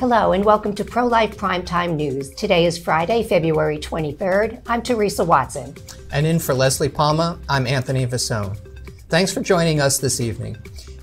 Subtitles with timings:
[0.00, 2.30] Hello, and welcome to Pro Life Primetime News.
[2.30, 4.62] Today is Friday, February 23rd.
[4.66, 5.76] I'm Teresa Watson.
[6.10, 8.56] And in for Leslie Palma, I'm Anthony Vasone.
[9.10, 10.56] Thanks for joining us this evening.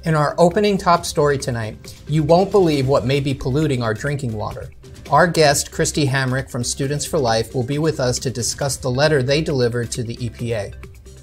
[0.05, 4.33] In our opening top story tonight, you won't believe what may be polluting our drinking
[4.33, 4.71] water.
[5.11, 8.89] Our guest, Kristi Hamrick from Students for Life, will be with us to discuss the
[8.89, 10.73] letter they delivered to the EPA.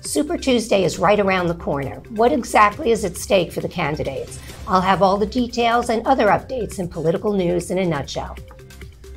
[0.04, 2.02] Super Tuesday is right around the corner.
[2.10, 4.38] What exactly is at stake for the candidates?
[4.68, 8.36] I'll have all the details and other updates in political news in a nutshell.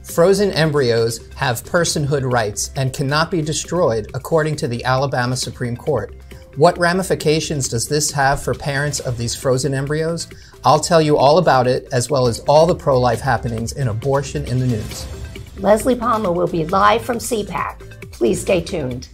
[0.03, 6.15] Frozen embryos have personhood rights and cannot be destroyed, according to the Alabama Supreme Court.
[6.55, 10.29] What ramifications does this have for parents of these frozen embryos?
[10.63, 13.89] I'll tell you all about it, as well as all the pro life happenings in
[13.89, 15.05] abortion in the news.
[15.57, 18.11] Leslie Palma will be live from CPAC.
[18.11, 19.09] Please stay tuned.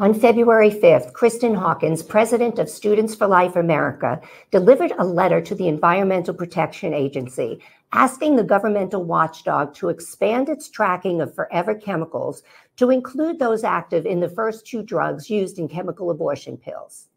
[0.00, 4.18] On February 5th, Kristen Hawkins, president of Students for Life America,
[4.50, 7.60] delivered a letter to the Environmental Protection Agency
[7.92, 12.42] asking the governmental watchdog to expand its tracking of forever chemicals
[12.76, 17.09] to include those active in the first two drugs used in chemical abortion pills.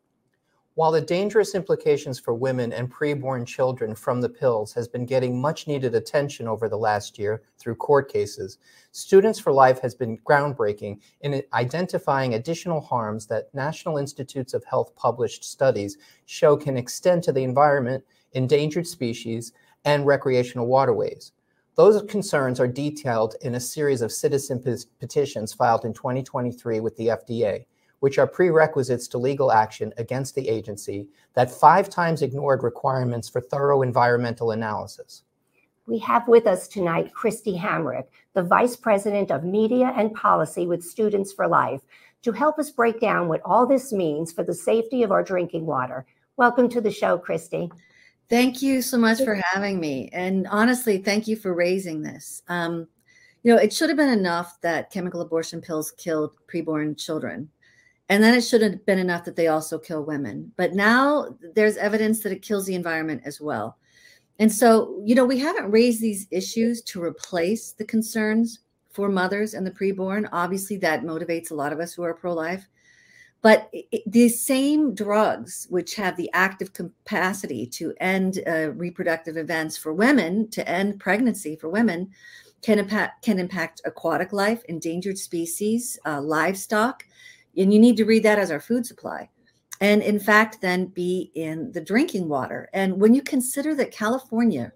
[0.76, 5.40] While the dangerous implications for women and preborn children from the pills has been getting
[5.40, 8.58] much needed attention over the last year through court cases,
[8.92, 14.96] Students for Life has been groundbreaking in identifying additional harms that National Institutes of Health
[14.96, 19.54] published studies show can extend to the environment, endangered species,
[19.86, 21.34] and recreational waterways.
[21.76, 24.64] Those concerns are detailed in a series of citizen
[25.00, 27.66] petitions filed in 2023 with the FDA
[28.04, 33.40] which are prerequisites to legal action against the agency that five times ignored requirements for
[33.40, 35.24] thorough environmental analysis.
[35.88, 40.84] We have with us tonight Kristi Hamrick, the Vice President of Media and Policy with
[40.84, 41.80] Students for Life,
[42.24, 45.66] to help us break down what all this means for the safety of our drinking
[45.66, 46.06] water.
[46.36, 47.72] Welcome to the show, Kristi.
[48.30, 50.10] Thank you so much for having me.
[50.12, 52.44] And honestly, thank you for raising this.
[52.50, 52.86] Um,
[53.44, 57.50] you know, it should have been enough that chemical abortion pills killed preborn children.
[58.10, 60.52] And then it shouldn't have been enough that they also kill women.
[60.58, 63.78] But now there's evidence that it kills the environment as well.
[64.40, 68.60] And so, you know, we haven't raised these issues to replace the concerns
[68.92, 70.28] for mothers and the preborn.
[70.32, 72.68] Obviously, that motivates a lot of us who are pro life.
[73.42, 79.78] But it, these same drugs, which have the active capacity to end uh, reproductive events
[79.78, 82.12] for women, to end pregnancy for women,
[82.62, 87.06] can impact, can impact aquatic life, endangered species, uh, livestock,
[87.58, 89.30] and you need to read that as our food supply.
[89.82, 92.70] And in fact, then be in the drinking water.
[92.74, 94.72] And when you consider that California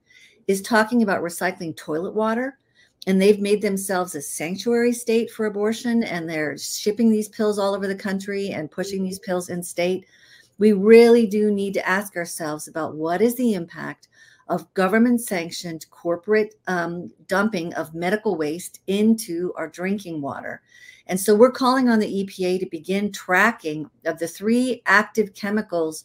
[0.48, 2.58] is talking about recycling toilet water,
[3.06, 7.74] and they've made themselves a sanctuary state for abortion, and they're shipping these pills all
[7.74, 10.06] over the country and pushing these pills in state,
[10.58, 14.10] we really do need to ask ourselves about what is the impact
[14.50, 20.62] of government sanctioned corporate um, dumping of medical waste into our drinking water.
[21.08, 26.04] And so we're calling on the EPA to begin tracking of the three active chemicals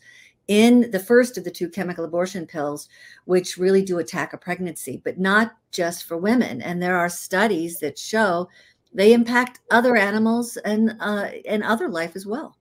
[0.48, 2.88] in the first of the two chemical abortion pills,
[3.24, 6.60] which really do attack a pregnancy, but not just for women.
[6.62, 8.48] And there are studies that show
[8.94, 12.56] they impact other animals and uh, and other life as well.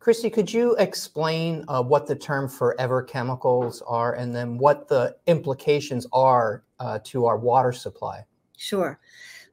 [0.00, 5.16] Kristi, could you explain uh, what the term forever chemicals are and then what the
[5.26, 8.24] implications are uh, to our water supply?
[8.56, 9.00] Sure.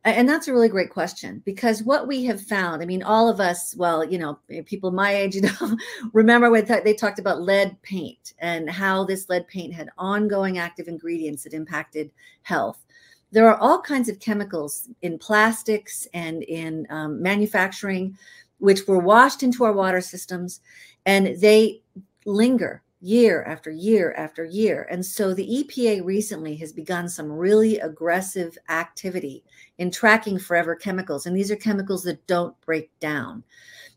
[0.03, 3.39] And that's a really great question because what we have found, I mean, all of
[3.39, 5.78] us, well, you know, eh, people my age, you know,
[6.13, 10.88] remember when they talked about lead paint and how this lead paint had ongoing active
[10.88, 12.84] ingredients that impacted health.
[13.31, 18.18] There are all kinds of chemicals in plastics and in um, manufacturing,
[18.57, 20.62] which were washed into our water systems
[21.06, 21.81] and they
[22.25, 24.88] linger year after year after year.
[24.89, 29.44] And so the EPA recently has begun some really aggressive activity
[29.81, 31.25] in tracking forever chemicals.
[31.25, 33.44] And these are chemicals that don't break down.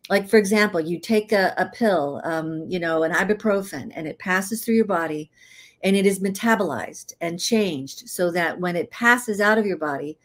[0.09, 4.19] Like, for example, you take a, a pill, um, you know, an ibuprofen, and it
[4.19, 5.31] passes through your body
[5.83, 10.17] and it is metabolized and changed so that when it passes out of your body,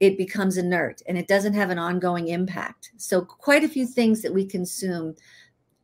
[0.00, 2.90] it becomes inert and it doesn't have an ongoing impact.
[2.98, 5.14] So, quite a few things that we consume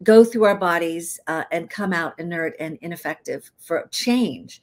[0.03, 4.61] go through our bodies uh, and come out inert and ineffective for change.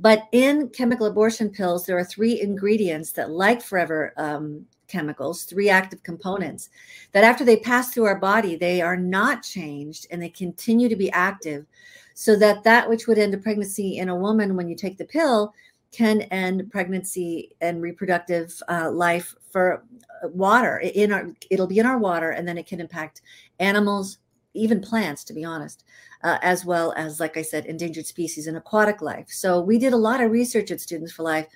[0.00, 5.68] But in chemical abortion pills, there are three ingredients that, like forever um, chemicals, three
[5.68, 6.70] active components,
[7.12, 10.96] that after they pass through our body, they are not changed and they continue to
[10.96, 11.66] be active
[12.14, 15.04] so that that which would end a pregnancy in a woman when you take the
[15.04, 15.52] pill
[15.92, 19.82] can end pregnancy and reproductive uh, life for
[20.22, 23.22] uh, water in our it'll be in our water and then it can impact
[23.58, 24.18] animals
[24.54, 25.84] even plants to be honest
[26.22, 29.28] uh, as well as like i said endangered species and aquatic life.
[29.30, 31.46] So we did a lot of research at students for life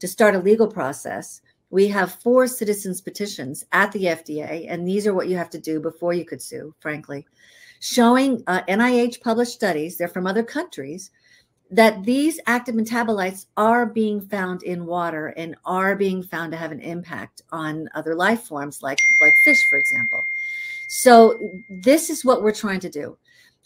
[0.00, 1.40] to start a legal process.
[1.70, 5.58] We have four citizens petitions at the fda and these are what you have to
[5.58, 7.26] do before you could sue frankly
[7.80, 11.10] showing uh, nih published studies they're from other countries
[11.70, 16.72] that these active metabolites are being found in water and are being found to have
[16.72, 20.24] an impact on other life forms like like fish for example
[20.88, 21.38] so
[21.68, 23.16] this is what we're trying to do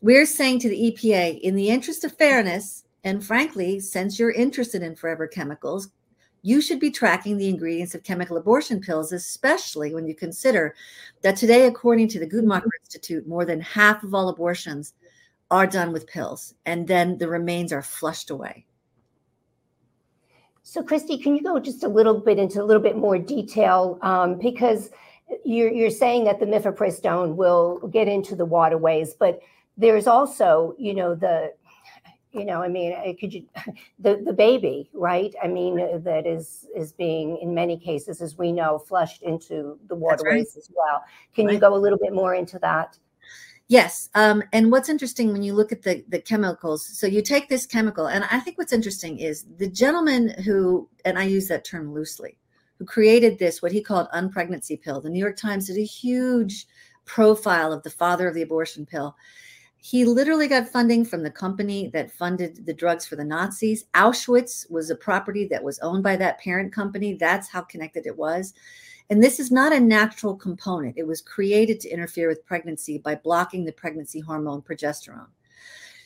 [0.03, 4.83] we're saying to the epa in the interest of fairness and frankly since you're interested
[4.83, 5.89] in forever chemicals
[6.45, 10.75] you should be tracking the ingredients of chemical abortion pills especially when you consider
[11.23, 14.93] that today according to the guttmacher institute more than half of all abortions
[15.53, 18.65] are done with pills and then the remains are flushed away.
[20.63, 23.99] So, Kristi, can you go just a little bit into a little bit more detail?
[24.01, 24.91] Um, because
[25.45, 29.41] you're, you're saying that the mifepristone will get into the waterways, but
[29.77, 31.53] there's also, you know, the,
[32.33, 33.47] you know, I mean, could you,
[33.99, 35.35] the the baby, right?
[35.43, 39.95] I mean, that is is being in many cases, as we know, flushed into the
[39.95, 40.57] waterways right.
[40.57, 41.05] as well.
[41.35, 41.55] Can right.
[41.55, 42.99] you go a little bit more into that?
[43.69, 44.09] Yes.
[44.15, 47.65] Um, and what's interesting when you look at the, the chemicals, so you take this
[47.67, 51.95] chemical, and I think what's interesting is the gentleman who, and I use that term
[51.95, 52.39] loosely,
[52.83, 55.01] who created this, what he called unpregnancy pill.
[55.01, 56.67] The New York Times did a huge
[57.05, 59.15] profile of the father of the abortion pill.
[59.77, 63.85] He literally got funding from the company that funded the drugs for the Nazis.
[63.95, 67.15] Auschwitz was a property that was owned by that parent company.
[67.15, 68.53] That's how connected it was.
[69.11, 70.99] And this is not a natural component.
[70.99, 75.29] It was created to interfere with pregnancy by blocking the pregnancy hormone progesterone.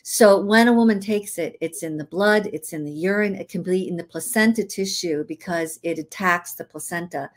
[0.09, 3.49] So when a woman takes it, it's in the blood, it's in the urine, it
[3.49, 7.29] can be in the placenta tissue because it attacks the placenta.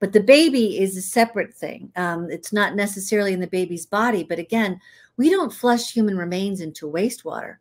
[0.00, 1.92] But the baby is a separate thing.
[1.94, 4.24] Um, it's not necessarily in the baby's body.
[4.24, 4.80] But again,
[5.16, 7.58] we don't flush human remains into wastewater.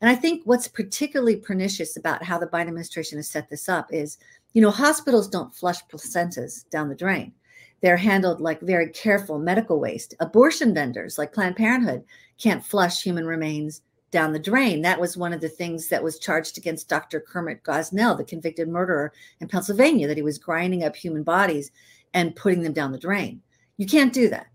[0.00, 3.92] And I think what's particularly pernicious about how the Biden administration has set this up
[3.92, 4.18] is
[4.54, 7.32] you know, hospitals don't flush placentas down the drain.
[7.80, 10.14] They're handled like very careful medical waste.
[10.18, 12.02] Abortion vendors like Planned Parenthood
[12.38, 14.82] can't flush human remains down the drain.
[14.82, 17.20] That was one of the things that was charged against Dr.
[17.20, 21.70] Kermit Gosnell, the convicted murderer in Pennsylvania, that he was grinding up human bodies
[22.14, 23.40] and putting them down the drain.
[23.76, 24.46] You can't do that.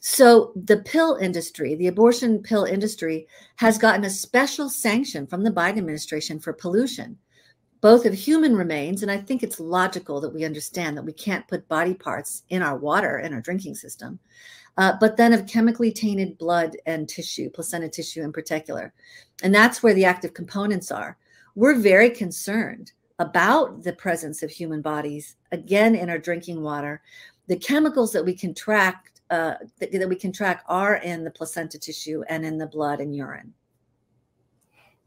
[0.00, 3.26] So the pill industry, the abortion pill industry,
[3.56, 7.18] has gotten a special sanction from the Biden administration for pollution
[7.84, 9.02] both of human remains.
[9.02, 12.62] And I think it's logical that we understand that we can't put body parts in
[12.62, 14.18] our water, in our drinking system,
[14.76, 18.92] uh, but then of chemically tainted blood and tissue, placenta tissue in particular.
[19.42, 21.16] And that's where the active components are.
[21.54, 27.02] We're very concerned about the presence of human bodies, again, in our drinking water.
[27.46, 29.10] The chemicals that we can track.
[29.30, 33.00] Uh, that, that we can track are in the placenta tissue and in the blood
[33.00, 33.52] and urine.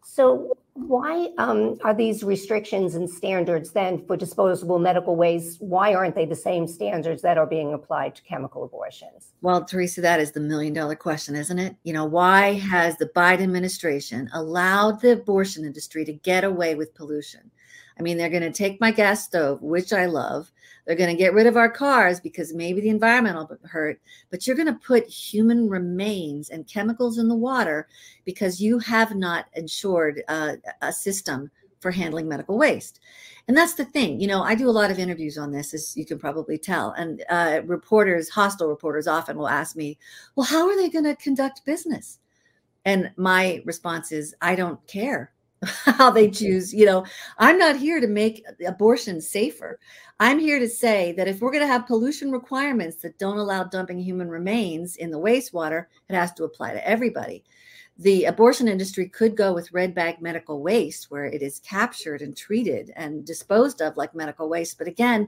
[0.03, 5.61] So, why um, are these restrictions and standards then for disposable medical waste?
[5.61, 9.33] Why aren't they the same standards that are being applied to chemical abortions?
[9.41, 11.75] Well, Teresa, that is the million dollar question, isn't it?
[11.83, 16.93] You know, why has the Biden administration allowed the abortion industry to get away with
[16.93, 17.49] pollution?
[17.99, 20.51] I mean, they're going to take my gas stove, which I love.
[20.85, 24.47] They're going to get rid of our cars because maybe the environment will hurt, but
[24.47, 27.89] you're going to put human remains and chemicals in the water
[28.23, 32.99] because you have not ensured uh, a system for handling medical waste.
[33.47, 34.19] And that's the thing.
[34.19, 36.91] You know, I do a lot of interviews on this, as you can probably tell.
[36.91, 39.97] And uh, reporters, hostile reporters, often will ask me,
[40.35, 42.19] well, how are they going to conduct business?
[42.83, 45.33] And my response is, I don't care
[45.65, 46.73] how they choose.
[46.73, 47.05] You know,
[47.37, 49.79] I'm not here to make abortion safer.
[50.19, 53.63] I'm here to say that if we're going to have pollution requirements that don't allow
[53.63, 57.43] dumping human remains in the wastewater, it has to apply to everybody.
[57.99, 62.37] The abortion industry could go with red bag medical waste, where it is captured and
[62.37, 64.77] treated and disposed of like medical waste.
[64.77, 65.27] But again,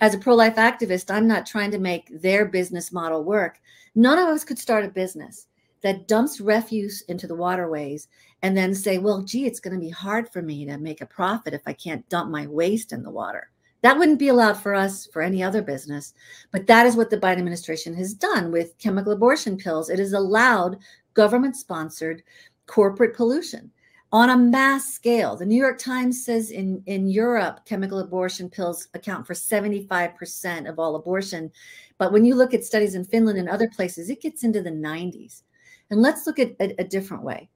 [0.00, 3.60] as a pro life activist, I'm not trying to make their business model work.
[3.94, 5.46] None of us could start a business
[5.82, 8.08] that dumps refuse into the waterways
[8.42, 11.06] and then say, well, gee, it's going to be hard for me to make a
[11.06, 13.48] profit if I can't dump my waste in the water.
[13.82, 16.14] That wouldn't be allowed for us for any other business.
[16.52, 19.90] But that is what the Biden administration has done with chemical abortion pills.
[19.90, 20.78] It has allowed
[21.14, 22.22] government sponsored
[22.66, 23.70] corporate pollution.
[24.12, 25.36] on a mass scale.
[25.36, 30.78] The New York Times says in, in Europe, chemical abortion pills account for 75% of
[30.78, 31.50] all abortion.
[31.96, 34.70] But when you look at studies in Finland and other places, it gets into the
[34.70, 35.44] 90s.
[35.90, 37.48] And let's look at a, a different way.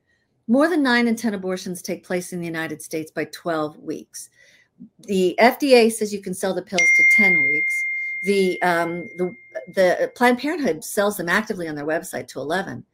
[0.48, 4.30] More than nine in 10 abortions take place in the United States by 12 weeks.
[5.00, 7.84] The FDA says you can sell the pills to 10 weeks.
[8.22, 9.34] The, um, the,
[9.74, 12.84] the Planned Parenthood sells them actively on their website to 11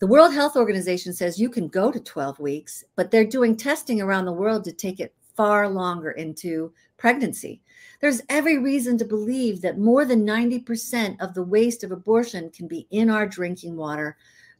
[0.00, 4.00] the World Health Organization says you can go to 12 weeks, but they're doing testing
[4.00, 7.60] around the world to take it far longer into pregnancy.
[8.00, 12.68] There's every reason to believe that more than 90% of the waste of abortion can
[12.68, 14.16] be in our drinking water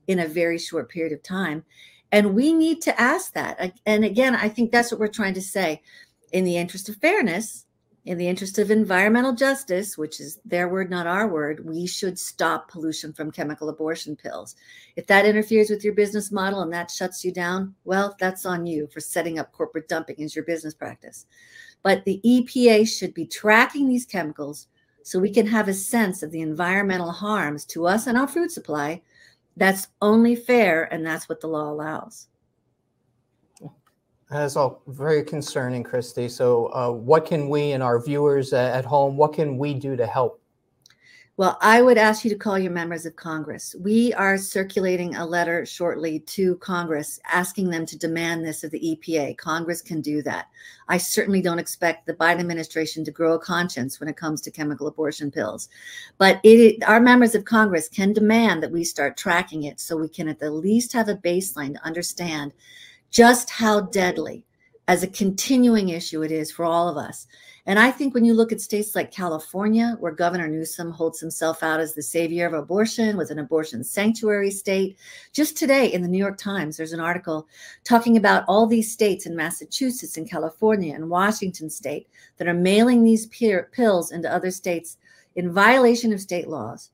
[0.08, 1.64] in a very short period of time.
[2.10, 3.78] And we need to ask that.
[3.86, 5.82] And again, I think that's what we're trying to say.
[6.32, 7.64] In the interest of fairness,
[8.04, 12.18] in the interest of environmental justice, which is their word, not our word, we should
[12.18, 14.56] stop pollution from chemical abortion pills.
[14.96, 18.66] If that interferes with your business model and that shuts you down, well, that's on
[18.66, 21.26] you for setting up corporate dumping as your business practice.
[21.82, 24.68] But the EPA should be tracking these chemicals
[25.02, 28.50] so we can have a sense of the environmental harms to us and our food
[28.50, 29.02] supply.
[29.56, 32.28] That's only fair, and that's what the law allows.
[34.30, 36.30] That is all very concerning, Kristi.
[36.30, 40.06] So, uh, what can we and our viewers at home, what can we do to
[40.06, 40.42] help?
[41.38, 43.72] Well, I would ask you to call your members of Congress.
[43.78, 48.80] We are circulating a letter shortly to Congress asking them to demand this of the
[48.80, 49.38] EPA.
[49.38, 50.48] Congress can do that.
[50.88, 54.50] I certainly don't expect the Biden administration to grow a conscience when it comes to
[54.50, 55.68] chemical abortion pills.
[56.18, 60.08] But it, our members of Congress can demand that we start tracking it so we
[60.08, 62.52] can at the least have a baseline to understand
[63.10, 64.44] just how deadly
[64.86, 67.26] as a continuing issue it is for all of us.
[67.66, 71.62] And I think when you look at states like California, where Governor Newsom holds himself
[71.62, 74.96] out as the savior of abortion with an abortion sanctuary state,
[75.34, 77.46] just today in the New York Times, there's an article
[77.84, 83.04] talking about all these states in Massachusetts and California and Washington state that are mailing
[83.04, 84.96] these pills into other states
[85.36, 86.90] in violation of state laws.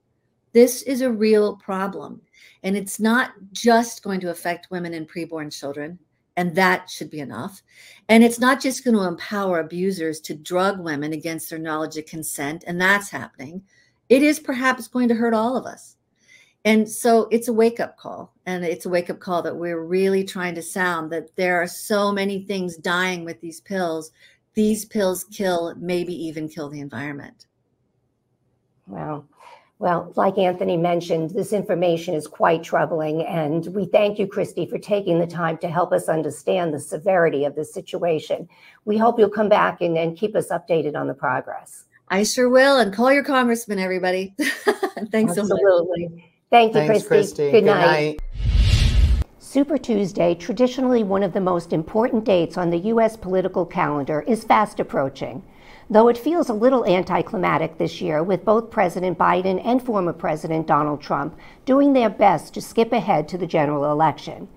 [0.53, 2.21] This is a real problem.
[2.65, 6.01] And it's not just going to affect women and preborn children,
[6.37, 7.63] and that should be enough.
[8.09, 12.07] And it's not just going to empower abusers to drug women against their knowledge of
[12.07, 13.63] consent, and that's happening.
[14.09, 15.97] It is perhaps going to hurt all of us.
[16.65, 18.33] And so it's a wake up call.
[18.47, 21.67] And it's a wake up call that we're really trying to sound that there are
[21.67, 24.13] so many things dying with these pills.
[24.55, 27.47] These pills kill, maybe even kill the environment.
[28.87, 29.25] Wow.
[29.85, 34.79] Well, like Anthony mentioned, this information is quite troubling, and we thank you, Kristi, for
[34.79, 38.49] taking the time to help us understand the severity of the situation.
[38.87, 41.85] We hope you'll come back and, and keep us updated on the progress.
[42.09, 44.35] I sure will, and call your congressman, everybody.
[44.39, 46.09] Thanks Absolutely.
[46.09, 46.25] so much.
[46.49, 47.11] Thank you, Thanks, Kristi.
[47.11, 47.37] Kristi.
[47.37, 47.85] Good, Good night.
[47.85, 48.21] night.
[49.55, 53.17] Super Tuesday, traditionally one of the most important dates on the U.S.
[53.17, 55.45] political calendar, is fast approaching
[55.89, 60.67] though it feels a little anticlimactic this year with both President Biden and former President
[60.67, 64.49] Donald Trump doing their best to skip ahead to the general election.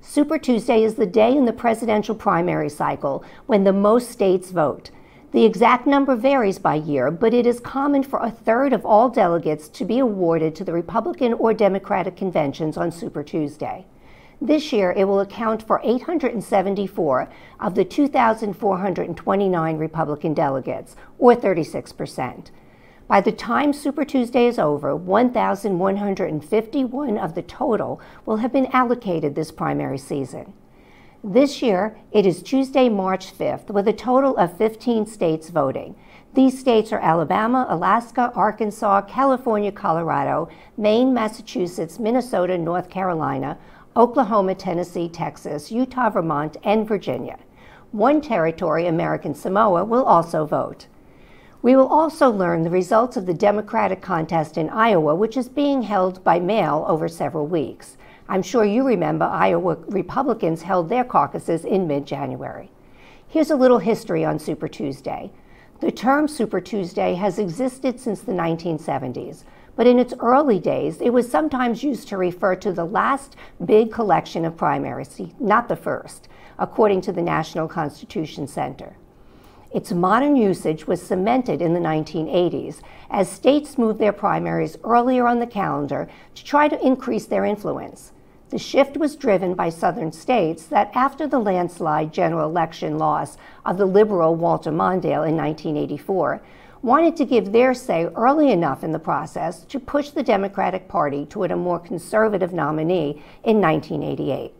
[0.00, 4.90] Super Tuesday is the day in the presidential primary cycle when the most states vote.
[5.32, 9.10] The exact number varies by year, but it is common for a third of all
[9.10, 13.84] delegates to be awarded to the Republican or Democratic conventions on Super Tuesday.
[14.40, 17.28] This year, it will account for 874
[17.58, 22.52] of the 2,429 Republican delegates, or 36 percent.
[23.08, 29.34] By the time Super Tuesday is over, 1,151 of the total will have been allocated
[29.34, 30.52] this primary season.
[31.24, 35.96] This year, it is Tuesday, March 5th, with a total of 15 states voting.
[36.34, 43.58] These states are Alabama, Alaska, Arkansas, California, Colorado, Maine, Massachusetts, Minnesota, North Carolina,
[43.98, 47.36] Oklahoma, Tennessee, Texas, Utah, Vermont, and Virginia.
[47.90, 50.86] One territory, American Samoa, will also vote.
[51.62, 55.82] We will also learn the results of the Democratic contest in Iowa, which is being
[55.82, 57.96] held by mail over several weeks.
[58.28, 62.70] I'm sure you remember Iowa Republicans held their caucuses in mid January.
[63.26, 65.32] Here's a little history on Super Tuesday.
[65.80, 69.42] The term Super Tuesday has existed since the 1970s
[69.78, 73.92] but in its early days, it was sometimes used to refer to the last big
[73.92, 76.26] collection of primaries, not the first,
[76.58, 78.96] according to the National Constitution Center.
[79.72, 85.38] Its modern usage was cemented in the 1980s as states moved their primaries earlier on
[85.38, 88.10] the calendar to try to increase their influence.
[88.50, 93.78] The shift was driven by southern states that, after the landslide general election loss of
[93.78, 96.42] the liberal Walter Mondale in 1984,
[96.88, 101.26] wanted to give their say early enough in the process to push the Democratic Party
[101.26, 104.54] toward a more conservative nominee in 1988.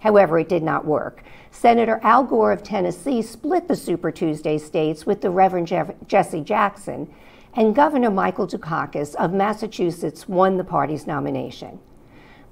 [0.00, 1.22] However, it did not work.
[1.50, 6.42] Senator Al Gore of Tennessee split the Super Tuesday states with the Reverend Jeff- Jesse
[6.42, 7.08] Jackson,
[7.54, 11.80] and Governor Michael Dukakis of Massachusetts won the party's nomination.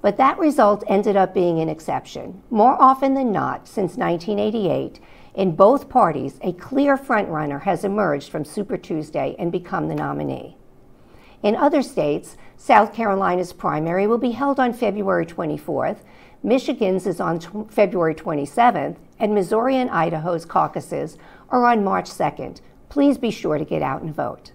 [0.01, 2.41] But that result ended up being an exception.
[2.49, 4.99] More often than not, since 1988,
[5.39, 10.57] in both parties, a clear frontrunner has emerged from Super Tuesday and become the nominee.
[11.41, 15.99] In other states, South Carolina's primary will be held on February 24th,
[16.43, 21.17] Michigan's is on t- February 27th, and Missouri and Idaho's caucuses
[21.47, 22.59] are on March 2nd.
[22.89, 24.51] Please be sure to get out and vote.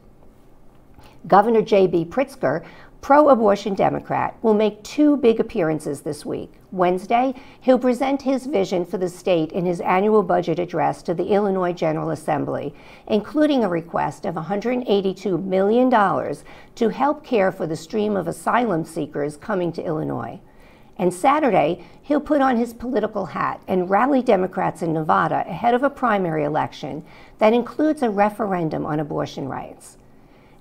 [1.27, 2.05] Governor J.B.
[2.07, 2.63] Pritzker,
[3.05, 6.51] pro abortion Democrat, will make two big appearances this week.
[6.73, 11.27] Wednesday, he'll present his vision for the state in his annual budget address to the
[11.27, 12.75] Illinois General Assembly,
[13.07, 19.37] including a request of $182 million to help care for the stream of asylum seekers
[19.37, 20.41] coming to Illinois.
[20.97, 25.83] And Saturday, he'll put on his political hat and rally Democrats in Nevada ahead of
[25.83, 27.05] a primary election
[27.37, 29.99] that includes a referendum on abortion rights.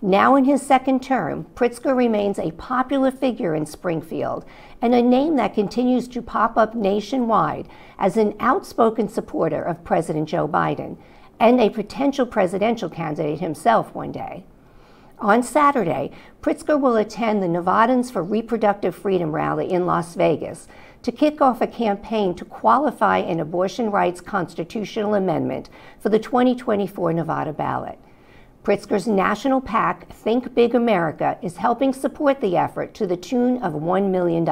[0.06, 4.44] Now in his second term, Pritzker remains a popular figure in Springfield
[4.82, 10.28] and a name that continues to pop up nationwide as an outspoken supporter of President
[10.28, 10.98] Joe Biden
[11.40, 14.44] and a potential presidential candidate himself one day.
[15.20, 20.68] On Saturday, Pritzker will attend the Nevadans for Reproductive Freedom rally in Las Vegas
[21.04, 25.70] to kick off a campaign to qualify an abortion rights constitutional amendment
[26.02, 27.98] for the 2024 Nevada ballot.
[28.64, 33.74] Pritzker's national PAC, Think Big America, is helping support the effort to the tune of
[33.74, 34.46] $1 million.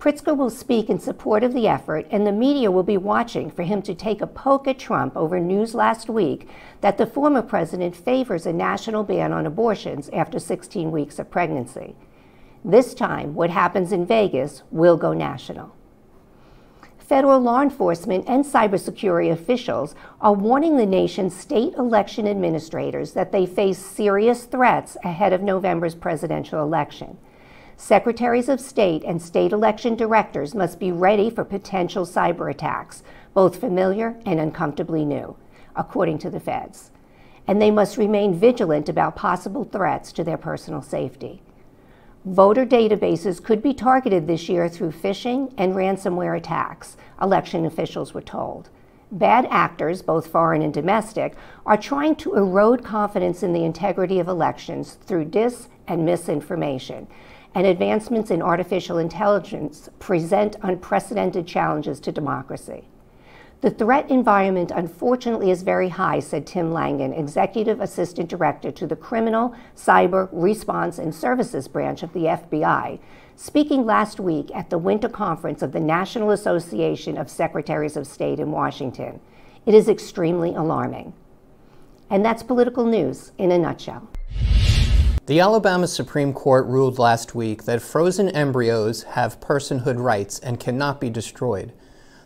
[0.00, 3.62] Pritzker will speak in support of the effort, and the media will be watching for
[3.62, 6.48] him to take a poke at Trump over news last week
[6.80, 11.94] that the former president favors a national ban on abortions after 16 weeks of pregnancy.
[12.64, 15.76] This time, what happens in Vegas will go national.
[17.10, 23.46] Federal law enforcement and cybersecurity officials are warning the nation's state election administrators that they
[23.46, 27.18] face serious threats ahead of November's presidential election.
[27.76, 33.02] Secretaries of State and state election directors must be ready for potential cyber attacks,
[33.34, 35.36] both familiar and uncomfortably new,
[35.74, 36.92] according to the feds.
[37.44, 41.42] And they must remain vigilant about possible threats to their personal safety.
[42.26, 48.20] Voter databases could be targeted this year through phishing and ransomware attacks, election officials were
[48.20, 48.68] told.
[49.10, 54.28] Bad actors, both foreign and domestic, are trying to erode confidence in the integrity of
[54.28, 57.06] elections through dis and misinformation
[57.54, 62.84] and advancements in artificial intelligence present unprecedented challenges to democracy.
[63.60, 68.96] The threat environment, unfortunately, is very high, said Tim Langan, Executive Assistant Director to the
[68.96, 72.98] Criminal, Cyber, Response, and Services Branch of the FBI,
[73.36, 78.40] speaking last week at the Winter Conference of the National Association of Secretaries of State
[78.40, 79.20] in Washington.
[79.66, 81.12] It is extremely alarming.
[82.08, 84.08] And that's political news in a nutshell.
[85.26, 90.98] The Alabama Supreme Court ruled last week that frozen embryos have personhood rights and cannot
[90.98, 91.74] be destroyed.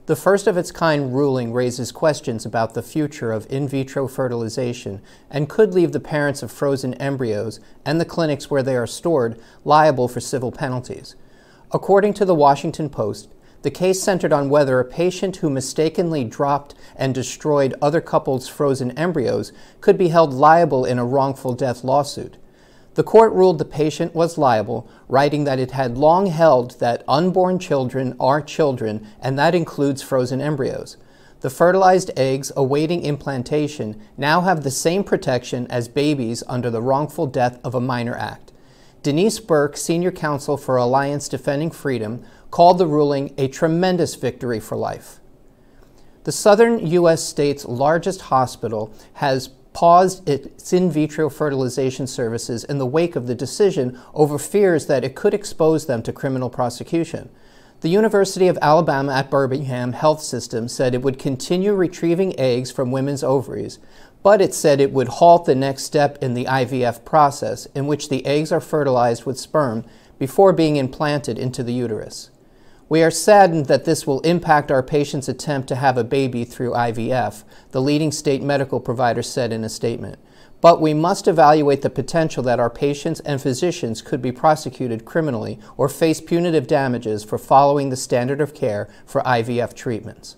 [0.06, 5.00] The first of its kind ruling raises questions about the future of in vitro fertilization
[5.30, 9.40] and could leave the parents of frozen embryos and the clinics where they are stored
[9.64, 11.16] liable for civil penalties.
[11.72, 13.30] According to the Washington Post,
[13.62, 18.90] the case centered on whether a patient who mistakenly dropped and destroyed other couples' frozen
[18.98, 22.36] embryos could be held liable in a wrongful death lawsuit.
[22.94, 27.58] The court ruled the patient was liable, writing that it had long held that unborn
[27.58, 30.96] children are children, and that includes frozen embryos.
[31.40, 37.26] The fertilized eggs awaiting implantation now have the same protection as babies under the Wrongful
[37.26, 38.52] Death of a Minor Act.
[39.02, 44.76] Denise Burke, senior counsel for Alliance Defending Freedom, called the ruling a tremendous victory for
[44.76, 45.20] life.
[46.22, 47.22] The southern U.S.
[47.22, 53.34] state's largest hospital has paused its in vitro fertilization services in the wake of the
[53.34, 57.28] decision over fears that it could expose them to criminal prosecution.
[57.80, 62.92] The University of Alabama at Birmingham Health System said it would continue retrieving eggs from
[62.92, 63.78] women's ovaries,
[64.22, 68.08] but it said it would halt the next step in the IVF process, in which
[68.08, 69.84] the eggs are fertilized with sperm
[70.18, 72.30] before being implanted into the uterus.
[72.94, 76.74] We are saddened that this will impact our patient's attempt to have a baby through
[76.74, 80.20] IVF, the leading state medical provider said in a statement.
[80.60, 85.58] But we must evaluate the potential that our patients and physicians could be prosecuted criminally
[85.76, 90.36] or face punitive damages for following the standard of care for IVF treatments.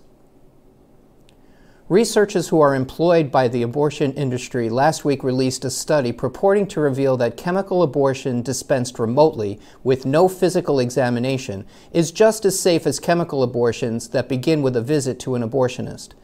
[1.88, 6.80] Researchers who are employed by the abortion industry last week released a study purporting to
[6.80, 12.98] reveal that chemical abortion dispensed remotely with no physical examination is just as safe as
[12.98, 16.14] chemical abortions that begin with a visit to an abortionist.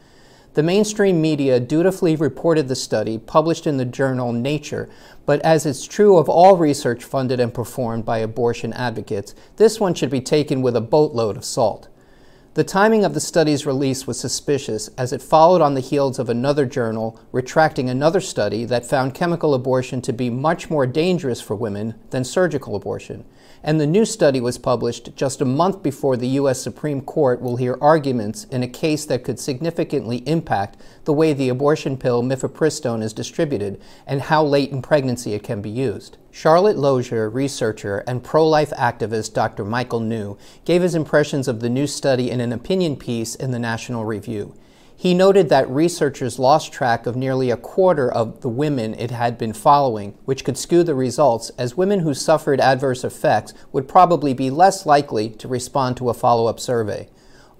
[0.54, 4.90] The mainstream media dutifully reported the study, published in the journal Nature,
[5.26, 9.94] but as is true of all research funded and performed by abortion advocates, this one
[9.94, 11.86] should be taken with a boatload of salt.
[12.54, 16.28] The timing of the study's release was suspicious as it followed on the heels of
[16.28, 21.54] another journal retracting another study that found chemical abortion to be much more dangerous for
[21.54, 23.24] women than surgical abortion.
[23.64, 26.60] And the new study was published just a month before the U.S.
[26.60, 31.48] Supreme Court will hear arguments in a case that could significantly impact the way the
[31.48, 36.16] abortion pill mifepristone is distributed and how late in pregnancy it can be used.
[36.32, 39.64] Charlotte Lozier, researcher, and pro life activist Dr.
[39.64, 43.60] Michael New gave his impressions of the new study in an opinion piece in the
[43.60, 44.56] National Review.
[45.02, 49.36] He noted that researchers lost track of nearly a quarter of the women it had
[49.36, 54.32] been following, which could skew the results, as women who suffered adverse effects would probably
[54.32, 57.08] be less likely to respond to a follow up survey.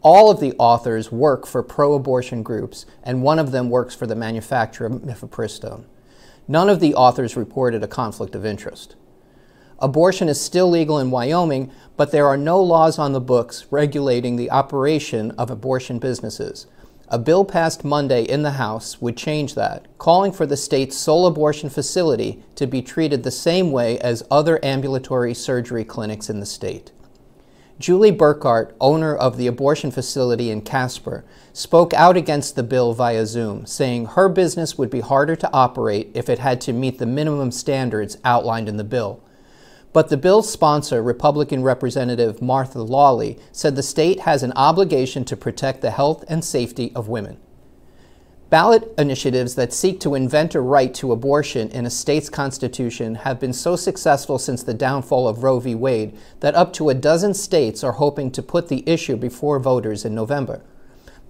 [0.02, 4.06] All of the authors work for pro abortion groups, and one of them works for
[4.06, 5.86] the manufacturer of mifepristone.
[6.46, 8.94] None of the authors reported a conflict of interest.
[9.80, 14.36] Abortion is still legal in Wyoming, but there are no laws on the books regulating
[14.36, 16.68] the operation of abortion businesses.
[17.12, 21.26] A bill passed Monday in the House would change that, calling for the state's sole
[21.26, 26.46] abortion facility to be treated the same way as other ambulatory surgery clinics in the
[26.46, 26.90] state.
[27.78, 31.22] Julie Burkhart, owner of the abortion facility in Casper,
[31.52, 36.10] spoke out against the bill via Zoom, saying her business would be harder to operate
[36.14, 39.20] if it had to meet the minimum standards outlined in the bill.
[39.92, 45.36] But the bill's sponsor, Republican Representative Martha Lawley, said the state has an obligation to
[45.36, 47.38] protect the health and safety of women.
[48.48, 53.40] Ballot initiatives that seek to invent a right to abortion in a state's constitution have
[53.40, 55.74] been so successful since the downfall of Roe v.
[55.74, 60.04] Wade that up to a dozen states are hoping to put the issue before voters
[60.04, 60.62] in November.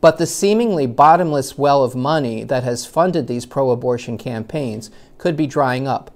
[0.00, 5.36] But the seemingly bottomless well of money that has funded these pro abortion campaigns could
[5.36, 6.10] be drying up.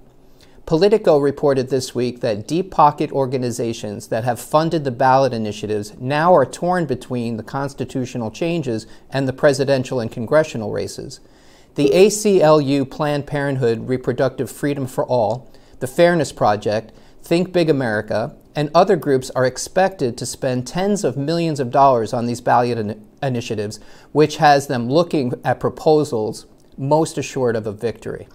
[0.67, 6.35] Politico reported this week that deep pocket organizations that have funded the ballot initiatives now
[6.35, 11.21] are torn between the constitutional changes and the presidential and congressional races.
[11.75, 15.49] The ACLU Planned Parenthood Reproductive Freedom for All,
[15.79, 21.15] the Fairness Project, Think Big America, and other groups are expected to spend tens of
[21.15, 23.79] millions of dollars on these ballot in- initiatives,
[24.11, 26.45] which has them looking at proposals
[26.77, 28.27] most assured of a victory.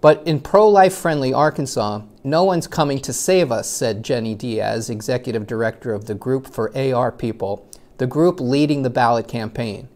[0.00, 4.88] But in pro life friendly Arkansas, no one's coming to save us, said Jenny Diaz,
[4.88, 9.88] executive director of the Group for AR People, the group leading the ballot campaign.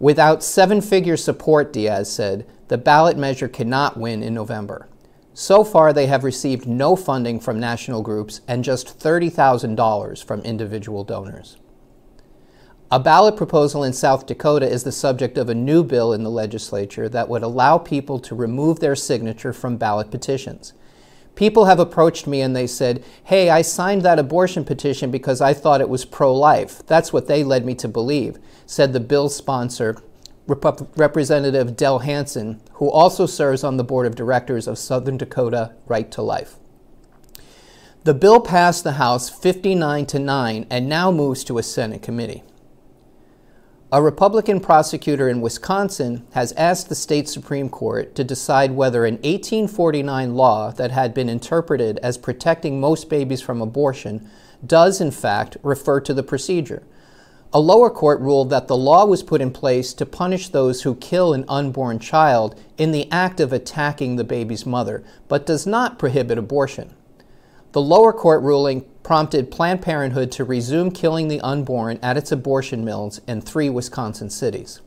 [0.00, 4.88] Without seven figure support, Diaz said, the ballot measure cannot win in November.
[5.34, 11.04] So far, they have received no funding from national groups and just $30,000 from individual
[11.04, 11.56] donors.
[12.90, 16.30] A ballot proposal in South Dakota is the subject of a new bill in the
[16.30, 20.72] legislature that would allow people to remove their signature from ballot petitions.
[21.34, 25.52] People have approached me and they said, Hey, I signed that abortion petition because I
[25.52, 26.80] thought it was pro life.
[26.86, 29.98] That's what they led me to believe, said the bill's sponsor,
[30.46, 35.74] Rep- Representative Del Hanson, who also serves on the board of directors of Southern Dakota
[35.86, 36.56] Right to Life.
[38.04, 42.44] The bill passed the House 59 to 9 and now moves to a Senate committee.
[43.90, 49.14] A Republican prosecutor in Wisconsin has asked the state Supreme Court to decide whether an
[49.14, 54.28] 1849 law that had been interpreted as protecting most babies from abortion
[54.66, 56.82] does, in fact, refer to the procedure.
[57.50, 60.94] A lower court ruled that the law was put in place to punish those who
[60.94, 65.98] kill an unborn child in the act of attacking the baby's mother, but does not
[65.98, 66.94] prohibit abortion.
[67.72, 72.84] The lower court ruling prompted Planned Parenthood to resume killing the unborn at its abortion
[72.84, 74.82] mills in three Wisconsin cities.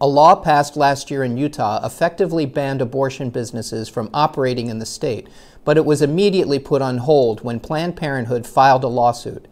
[0.00, 4.86] A law passed last year in Utah effectively banned abortion businesses from operating in the
[4.86, 5.28] state,
[5.62, 9.46] but it was immediately put on hold when Planned Parenthood filed a lawsuit.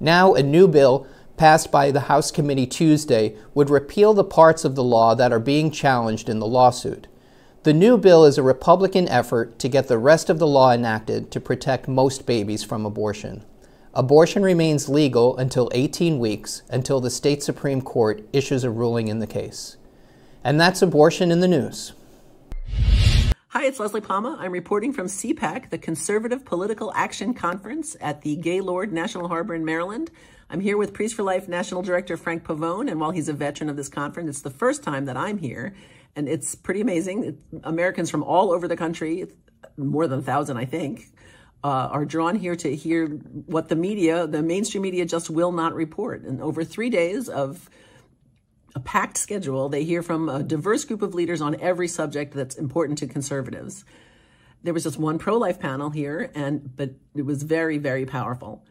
[0.00, 1.06] Now, a new bill
[1.36, 5.38] passed by the House Committee Tuesday would repeal the parts of the law that are
[5.38, 7.06] being challenged in the lawsuit.
[7.64, 11.30] The new bill is a Republican effort to get the rest of the law enacted
[11.30, 13.42] to protect most babies from abortion.
[13.94, 19.20] Abortion remains legal until 18 weeks until the state Supreme Court issues a ruling in
[19.20, 19.78] the case.
[20.44, 21.94] And that's abortion in the news.
[23.48, 24.36] Hi, it's Leslie Palma.
[24.38, 29.64] I'm reporting from CPAC, the Conservative Political Action Conference at the Gaylord National Harbor in
[29.64, 30.10] Maryland.
[30.50, 33.70] I'm here with Priests for Life National Director Frank Pavone, and while he's a veteran
[33.70, 35.74] of this conference, it's the first time that I'm here,
[36.16, 37.38] and it's pretty amazing.
[37.64, 39.26] Americans from all over the country,
[39.76, 41.06] more than a thousand, I think,
[41.62, 45.74] uh, are drawn here to hear what the media, the mainstream media, just will not
[45.74, 46.22] report.
[46.22, 47.68] And over three days of
[48.74, 52.56] a packed schedule, they hear from a diverse group of leaders on every subject that's
[52.56, 53.84] important to conservatives.
[54.62, 58.64] There was just one pro-life panel here, and but it was very, very powerful.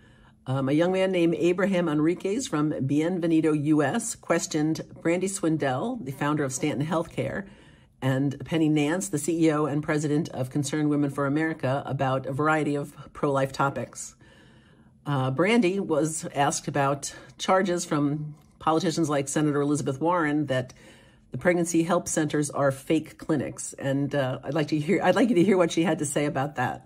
[0.46, 6.44] Um, a young man named Abraham Enriquez from Bienvenido US questioned Brandi Swindell, the founder
[6.44, 7.48] of Stanton Healthcare,
[8.02, 12.76] and Penny Nance, the CEO and president of Concerned Women for America, about a variety
[12.76, 14.16] of pro life topics.
[15.06, 20.74] Uh, Brandi was asked about charges from politicians like Senator Elizabeth Warren that
[21.32, 25.02] the pregnancy help centers are fake clinics, and uh, I'd like to hear.
[25.02, 26.86] I'd like you to hear what she had to say about that.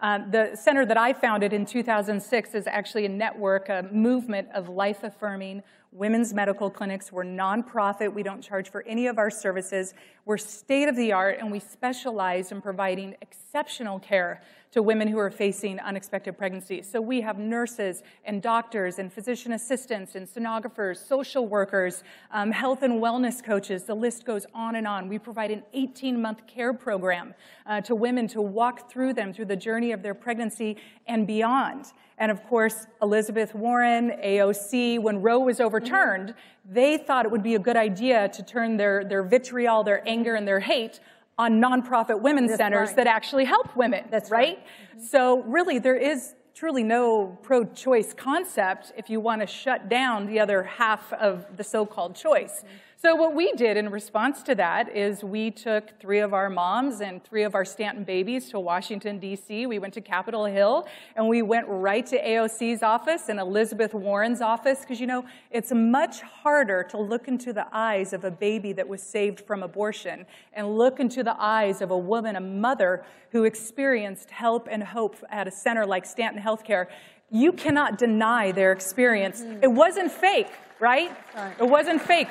[0.00, 4.70] Uh, the center that I founded in 2006 is actually a network, a movement of
[4.70, 7.12] life affirming women's medical clinics.
[7.12, 8.14] We're nonprofit.
[8.14, 9.92] We don't charge for any of our services.
[10.24, 14.40] We're state of the art, and we specialize in providing exceptional care
[14.72, 16.88] to women who are facing unexpected pregnancies.
[16.90, 22.82] So we have nurses and doctors and physician assistants and sonographers, social workers, um, health
[22.82, 23.84] and wellness coaches.
[23.84, 25.08] The list goes on and on.
[25.08, 27.34] We provide an 18 month care program
[27.66, 31.86] uh, to women to walk through them through the journey of their pregnancy and beyond.
[32.18, 36.34] And of course, Elizabeth Warren, AOC, when Roe was overturned,
[36.70, 40.34] they thought it would be a good idea to turn their, their vitriol, their anger,
[40.34, 41.00] and their hate
[41.40, 42.96] on nonprofit women's That's centers right.
[42.96, 44.04] that actually help women.
[44.10, 44.58] That's right.
[44.58, 44.58] right?
[44.58, 45.06] Mm-hmm.
[45.06, 50.38] So really, there is truly no pro-choice concept if you want to shut down the
[50.38, 52.58] other half of the so-called choice.
[52.58, 52.68] Mm-hmm.
[53.02, 57.00] So what we did in response to that is we took three of our moms
[57.00, 59.64] and three of our Stanton babies to Washington, D.C.
[59.64, 60.86] We went to Capitol Hill
[61.16, 65.72] and we went right to AOC's office and Elizabeth Warren's office because, you know, it's
[65.72, 70.26] much harder to look into the eyes of a baby that was saved from abortion
[70.52, 75.16] and look into the eyes of a woman, a mother who experienced help and hope
[75.30, 76.88] at a center like Stanton Healthcare.
[77.30, 79.40] You cannot deny their experience.
[79.40, 79.64] Mm-hmm.
[79.64, 81.16] It wasn't fake, right?
[81.34, 81.56] right?
[81.58, 82.28] It wasn't fake.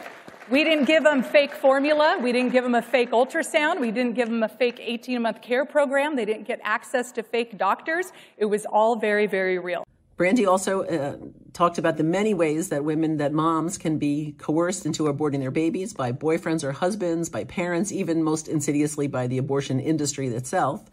[0.49, 2.17] We didn't give them fake formula.
[2.19, 3.79] We didn't give them a fake ultrasound.
[3.79, 6.15] We didn't give them a fake 18 month care program.
[6.15, 8.11] They didn't get access to fake doctors.
[8.35, 9.83] It was all very, very real.
[10.17, 11.17] Brandi also uh,
[11.53, 15.51] talked about the many ways that women, that moms can be coerced into aborting their
[15.51, 20.83] babies by boyfriends or husbands, by parents, even most insidiously by the abortion industry itself.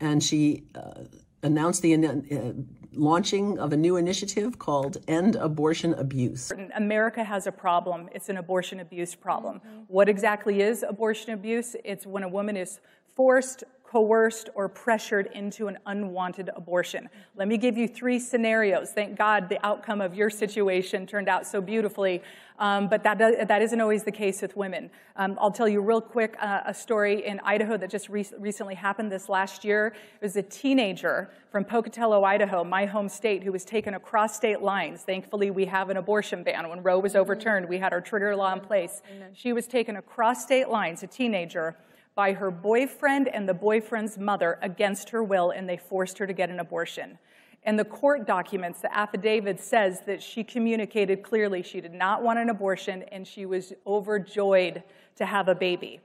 [0.00, 1.04] And she uh,
[1.42, 2.52] announced the uh,
[2.92, 6.52] launching of a new initiative called End Abortion Abuse.
[6.74, 8.08] America has a problem.
[8.12, 9.56] It's an abortion abuse problem.
[9.56, 9.80] Mm-hmm.
[9.88, 11.76] What exactly is abortion abuse?
[11.84, 12.80] It's when a woman is
[13.14, 13.64] forced,
[13.96, 17.08] coerced, or pressured into an unwanted abortion.
[17.34, 18.90] Let me give you three scenarios.
[18.90, 22.22] Thank God the outcome of your situation turned out so beautifully.
[22.58, 24.90] Um, but that, does, that isn't always the case with women.
[25.16, 28.74] Um, I'll tell you real quick uh, a story in Idaho that just re- recently
[28.74, 29.94] happened this last year.
[30.20, 34.60] It was a teenager from Pocatello, Idaho, my home state, who was taken across state
[34.60, 35.04] lines.
[35.04, 36.68] Thankfully, we have an abortion ban.
[36.68, 39.00] When Roe was overturned, we had our trigger law in place.
[39.32, 41.76] She was taken across state lines, a teenager,
[42.16, 46.32] by her boyfriend and the boyfriend's mother against her will, and they forced her to
[46.32, 47.18] get an abortion.
[47.62, 52.38] And the court documents, the affidavit says that she communicated clearly she did not want
[52.38, 54.82] an abortion and she was overjoyed
[55.16, 56.00] to have a baby.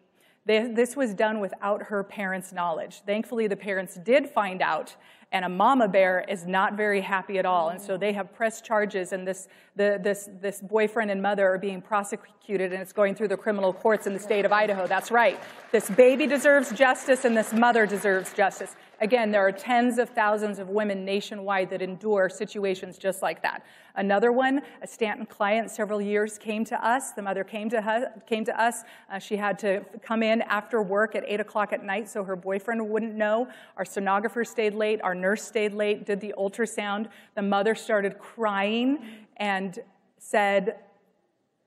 [0.45, 3.01] This was done without her parents' knowledge.
[3.05, 4.95] Thankfully, the parents did find out,
[5.31, 7.69] and a mama bear is not very happy at all.
[7.69, 11.57] And so they have pressed charges, and this, the, this, this boyfriend and mother are
[11.57, 14.87] being prosecuted, and it's going through the criminal courts in the state of Idaho.
[14.87, 15.39] That's right.
[15.71, 18.75] This baby deserves justice, and this mother deserves justice.
[19.01, 23.65] Again, there are tens of thousands of women nationwide that endure situations just like that.
[23.95, 27.11] Another one, a Stanton client several years came to us.
[27.11, 28.83] The mother came to, her, came to us.
[29.11, 32.35] Uh, she had to come in after work at 8 o'clock at night so her
[32.35, 33.47] boyfriend wouldn't know.
[33.75, 35.01] Our sonographer stayed late.
[35.01, 37.07] Our nurse stayed late, did the ultrasound.
[37.35, 38.99] The mother started crying
[39.37, 39.79] and
[40.17, 40.77] said,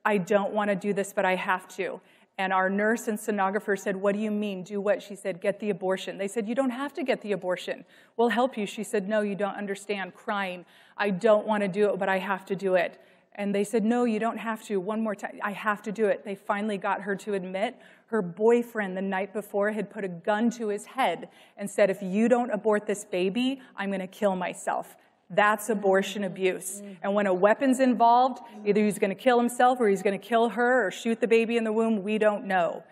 [0.05, 2.01] I don't want to do this, but I have to.
[2.37, 4.64] And our nurse and sonographer said, What do you mean?
[4.64, 5.03] Do what?
[5.03, 6.19] She said, Get the abortion.
[6.19, 7.85] They said, You don't have to get the abortion.
[8.17, 8.67] We'll help you.
[8.67, 10.14] She said, No, you don't understand.
[10.14, 10.64] Crying.
[10.97, 13.01] I don't want to do it, but I have to do it.
[13.37, 14.79] And they said, No, you don't have to.
[14.79, 15.38] One more time.
[15.42, 16.25] I have to do it.
[16.25, 20.51] They finally got her to admit her boyfriend the night before had put a gun
[20.51, 24.37] to his head and said, If you don't abort this baby, I'm going to kill
[24.37, 24.97] myself.
[25.31, 26.83] That's abortion abuse.
[27.03, 30.25] And when a weapon's involved, either he's going to kill himself or he's going to
[30.25, 32.85] kill her or shoot the baby in the womb, we don't know.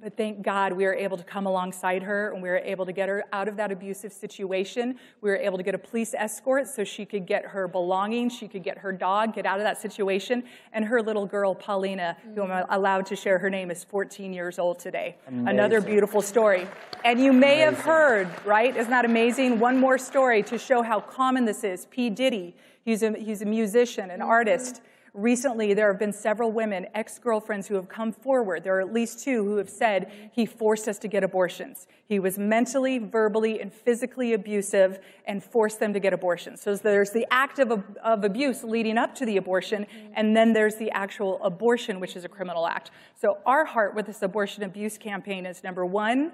[0.00, 2.92] But thank God we were able to come alongside her and we were able to
[2.92, 4.96] get her out of that abusive situation.
[5.20, 8.46] We were able to get a police escort so she could get her belongings, she
[8.46, 10.44] could get her dog, get out of that situation.
[10.72, 14.58] And her little girl, Paulina, who I'm allowed to share her name, is 14 years
[14.58, 15.16] old today.
[15.26, 15.48] Amazing.
[15.48, 16.68] Another beautiful story.
[17.04, 17.74] And you may amazing.
[17.74, 18.76] have heard, right?
[18.76, 19.58] Isn't that amazing?
[19.58, 21.86] One more story to show how common this is.
[21.86, 22.08] P.
[22.08, 24.28] Diddy, he's a, he's a musician, an mm-hmm.
[24.28, 24.80] artist
[25.18, 28.62] Recently, there have been several women, ex girlfriends, who have come forward.
[28.62, 31.88] There are at least two who have said he forced us to get abortions.
[32.06, 36.60] He was mentally, verbally, and physically abusive and forced them to get abortions.
[36.62, 40.76] So there's the act of, of abuse leading up to the abortion, and then there's
[40.76, 42.92] the actual abortion, which is a criminal act.
[43.20, 46.30] So our heart with this abortion abuse campaign is number one,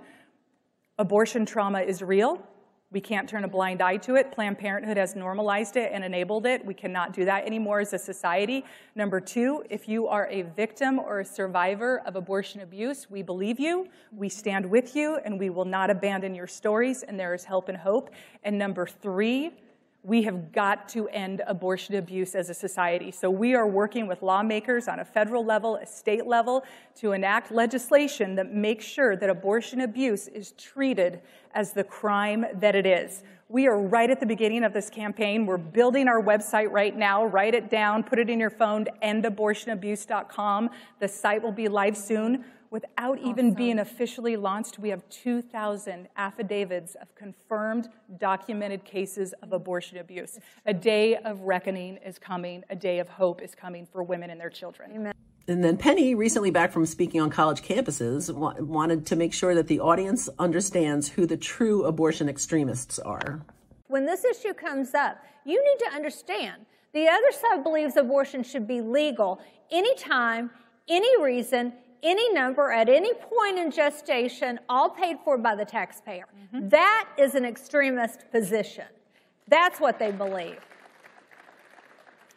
[0.98, 2.46] abortion trauma is real.
[2.94, 4.30] We can't turn a blind eye to it.
[4.30, 6.64] Planned Parenthood has normalized it and enabled it.
[6.64, 8.64] We cannot do that anymore as a society.
[8.94, 13.58] Number two, if you are a victim or a survivor of abortion abuse, we believe
[13.58, 17.42] you, we stand with you, and we will not abandon your stories, and there is
[17.42, 18.10] help and hope.
[18.44, 19.50] And number three,
[20.04, 23.10] we have got to end abortion abuse as a society.
[23.10, 26.62] So we are working with lawmakers on a federal level, a state level,
[26.96, 31.22] to enact legislation that makes sure that abortion abuse is treated
[31.54, 33.22] as the crime that it is.
[33.48, 35.46] We are right at the beginning of this campaign.
[35.46, 37.24] We're building our website right now.
[37.24, 40.70] Write it down, put it in your phone, endabortionabuse.com.
[41.00, 42.44] The site will be live soon.
[42.74, 43.30] Without awesome.
[43.30, 49.54] even being officially launched, we have 2,000 affidavits of confirmed, documented cases of mm.
[49.54, 50.40] abortion abuse.
[50.66, 54.40] A day of reckoning is coming, a day of hope is coming for women and
[54.40, 54.90] their children.
[54.92, 55.14] Amen.
[55.46, 59.54] And then Penny, recently back from speaking on college campuses, wa- wanted to make sure
[59.54, 63.46] that the audience understands who the true abortion extremists are.
[63.86, 68.66] When this issue comes up, you need to understand the other side believes abortion should
[68.66, 70.50] be legal anytime,
[70.88, 71.72] any reason,
[72.04, 76.26] any number at any point in gestation, all paid for by the taxpayer.
[76.54, 76.68] Mm-hmm.
[76.68, 78.84] That is an extremist position.
[79.48, 80.60] That's what they believe.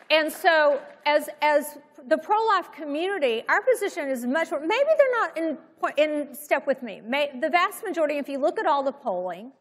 [0.09, 1.77] And so, as, as
[2.07, 5.57] the pro-life community, our position is much more, maybe they're not in,
[5.97, 7.01] in step with me.
[7.05, 9.51] May, the vast majority, if you look at all the polling,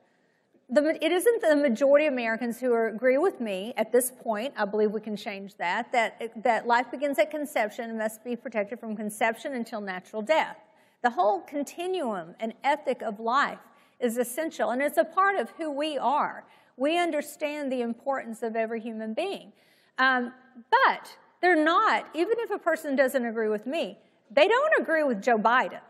[0.69, 4.53] the, it isn't the majority of Americans who are, agree with me at this point.
[4.57, 6.43] I believe we can change that, that.
[6.43, 10.57] That life begins at conception and must be protected from conception until natural death.
[11.03, 13.61] The whole continuum and ethic of life
[14.01, 16.45] is essential, and it's a part of who we are.
[16.77, 19.53] We understand the importance of every human being.
[19.99, 20.33] Um,
[20.71, 23.99] but they're not, even if a person doesn't agree with me,
[24.31, 25.81] they don't agree with Joe Biden.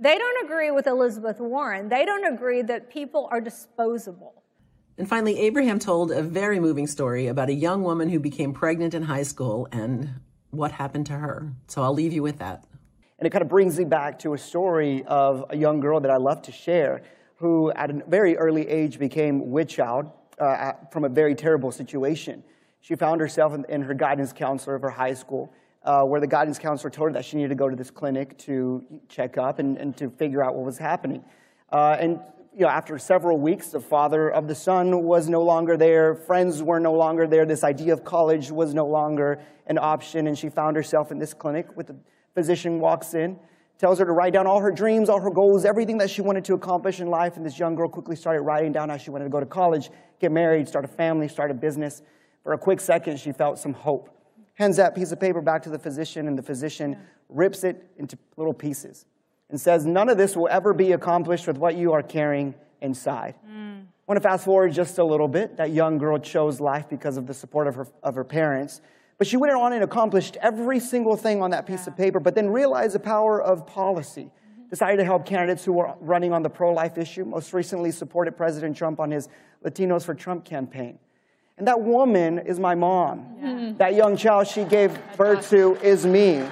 [0.00, 1.88] They don't agree with Elizabeth Warren.
[1.88, 4.44] They don't agree that people are disposable.
[4.96, 8.94] And finally, Abraham told a very moving story about a young woman who became pregnant
[8.94, 11.52] in high school and what happened to her.
[11.66, 12.64] So I'll leave you with that.
[13.18, 16.10] And it kind of brings me back to a story of a young girl that
[16.10, 17.02] I love to share
[17.36, 22.44] who, at a very early age, became with child uh, from a very terrible situation.
[22.80, 25.52] She found herself in, in her guidance counselor of her high school
[25.88, 28.36] uh, where the guidance counselor told her that she needed to go to this clinic
[28.36, 31.24] to check up and, and to figure out what was happening.
[31.72, 32.20] Uh, and
[32.54, 36.14] you know, after several weeks, the father of the son was no longer there.
[36.14, 37.46] Friends were no longer there.
[37.46, 40.26] This idea of college was no longer an option.
[40.26, 41.96] And she found herself in this clinic with the
[42.34, 43.38] physician walks in,
[43.78, 46.44] tells her to write down all her dreams, all her goals, everything that she wanted
[46.44, 47.38] to accomplish in life.
[47.38, 49.90] And this young girl quickly started writing down how she wanted to go to college,
[50.20, 52.02] get married, start a family, start a business.
[52.42, 54.17] For a quick second, she felt some hope
[54.58, 58.18] hands that piece of paper back to the physician, and the physician rips it into
[58.36, 59.06] little pieces
[59.50, 63.36] and says, None of this will ever be accomplished with what you are carrying inside.
[63.48, 63.82] Mm.
[63.82, 65.56] I want to fast forward just a little bit.
[65.58, 68.80] That young girl chose life because of the support of her, of her parents.
[69.16, 71.92] But she went on and accomplished every single thing on that piece yeah.
[71.92, 74.30] of paper, but then realized the power of policy.
[74.30, 74.68] Mm-hmm.
[74.70, 77.24] Decided to help candidates who were running on the pro life issue.
[77.24, 79.28] Most recently, supported President Trump on his
[79.64, 80.98] Latinos for Trump campaign.
[81.58, 83.26] And that woman is my mom.
[83.42, 83.72] Yeah.
[83.78, 86.44] That young child she gave birth to is me.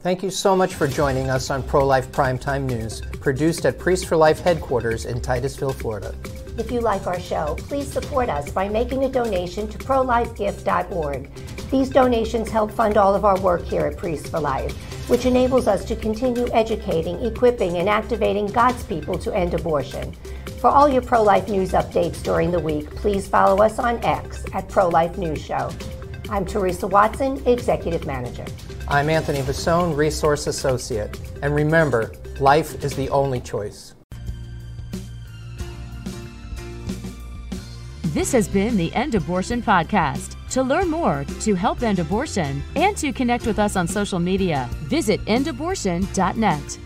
[0.00, 4.04] Thank you so much for joining us on Pro Life Primetime News, produced at Priests
[4.04, 6.14] for Life headquarters in Titusville, Florida.
[6.58, 11.34] If you like our show, please support us by making a donation to prolifegift.org.
[11.70, 14.74] These donations help fund all of our work here at Priests for Life,
[15.08, 20.14] which enables us to continue educating, equipping, and activating God's people to end abortion.
[20.64, 24.46] For all your pro life news updates during the week, please follow us on X
[24.54, 25.68] at Pro Life News Show.
[26.30, 28.46] I'm Teresa Watson, Executive Manager.
[28.88, 31.14] I'm Anthony Vassone, Resource Associate.
[31.42, 33.94] And remember, life is the only choice.
[38.14, 40.36] This has been the End Abortion Podcast.
[40.52, 44.70] To learn more, to help end abortion, and to connect with us on social media,
[44.84, 46.78] visit endabortion.net.